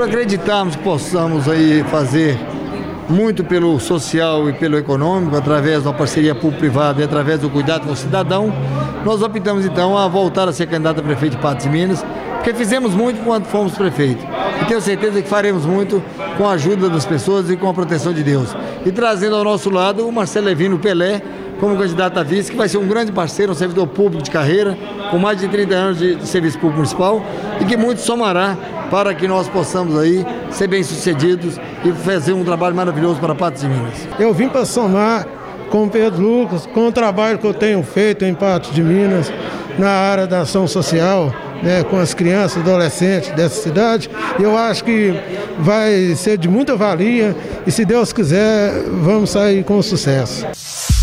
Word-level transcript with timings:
por 0.00 0.08
acreditarmos 0.08 0.76
que 0.76 0.82
possamos 0.82 1.46
aí 1.46 1.84
fazer 1.90 2.34
muito 3.06 3.44
pelo 3.44 3.78
social 3.78 4.48
e 4.48 4.52
pelo 4.54 4.78
econômico, 4.78 5.36
através 5.36 5.82
da 5.82 5.92
parceria 5.92 6.34
público-privada 6.34 7.02
e 7.02 7.04
através 7.04 7.38
do 7.40 7.50
cuidado 7.50 7.84
com 7.84 7.92
o 7.92 7.96
cidadão, 7.96 8.50
nós 9.04 9.20
optamos 9.20 9.66
então 9.66 9.98
a 9.98 10.08
voltar 10.08 10.48
a 10.48 10.54
ser 10.54 10.68
candidato 10.68 11.00
a 11.00 11.02
prefeito 11.02 11.36
de 11.36 11.42
Patos 11.42 11.66
de 11.66 11.70
Minas, 11.70 12.02
porque 12.36 12.54
fizemos 12.54 12.94
muito 12.94 13.22
quando 13.22 13.44
fomos 13.44 13.74
prefeito. 13.74 14.24
E 14.62 14.64
tenho 14.64 14.80
certeza 14.80 15.20
que 15.20 15.28
faremos 15.28 15.66
muito 15.66 16.02
com 16.38 16.48
a 16.48 16.52
ajuda 16.52 16.88
das 16.88 17.04
pessoas 17.04 17.50
e 17.50 17.56
com 17.58 17.68
a 17.68 17.74
proteção 17.74 18.14
de 18.14 18.22
Deus. 18.22 18.56
E 18.86 18.90
trazendo 18.90 19.36
ao 19.36 19.44
nosso 19.44 19.68
lado 19.68 20.08
o 20.08 20.10
Marcelo 20.10 20.46
Levino 20.46 20.78
Pelé, 20.78 21.20
como 21.60 21.76
candidato 21.76 22.18
a 22.18 22.22
vice, 22.22 22.50
que 22.50 22.56
vai 22.56 22.70
ser 22.70 22.78
um 22.78 22.88
grande 22.88 23.12
parceiro, 23.12 23.52
um 23.52 23.54
servidor 23.54 23.86
público 23.86 24.24
de 24.24 24.30
carreira, 24.30 24.78
com 25.10 25.18
mais 25.18 25.38
de 25.38 25.46
30 25.46 25.74
anos 25.74 25.98
de 25.98 26.26
serviço 26.26 26.58
público 26.58 26.78
municipal 26.78 27.22
e 27.60 27.66
que 27.66 27.76
muito 27.76 28.00
somará 28.00 28.56
para 28.90 29.14
que 29.14 29.28
nós 29.28 29.48
possamos 29.48 29.98
aí 29.98 30.26
ser 30.50 30.66
bem-sucedidos 30.66 31.58
e 31.84 31.92
fazer 31.92 32.32
um 32.32 32.44
trabalho 32.44 32.74
maravilhoso 32.74 33.20
para 33.20 33.34
Patos 33.34 33.62
de 33.62 33.68
Minas. 33.68 34.08
Eu 34.18 34.34
vim 34.34 34.48
para 34.48 34.64
somar 34.64 35.26
com 35.70 35.84
o 35.84 35.90
Pedro 35.90 36.20
Lucas, 36.20 36.66
com 36.66 36.88
o 36.88 36.92
trabalho 36.92 37.38
que 37.38 37.46
eu 37.46 37.54
tenho 37.54 37.82
feito 37.82 38.24
em 38.24 38.34
Patos 38.34 38.74
de 38.74 38.82
Minas, 38.82 39.32
na 39.78 39.90
área 39.90 40.26
da 40.26 40.40
ação 40.40 40.66
social, 40.66 41.32
né, 41.62 41.84
com 41.84 41.98
as 41.98 42.12
crianças 42.12 42.56
e 42.56 42.60
adolescentes 42.60 43.30
dessa 43.30 43.62
cidade. 43.62 44.10
Eu 44.38 44.56
acho 44.56 44.82
que 44.82 45.14
vai 45.60 46.14
ser 46.16 46.36
de 46.36 46.48
muita 46.48 46.74
valia 46.74 47.36
e, 47.66 47.70
se 47.70 47.84
Deus 47.84 48.12
quiser, 48.12 48.82
vamos 49.02 49.30
sair 49.30 49.62
com 49.62 49.80
sucesso. 49.80 50.99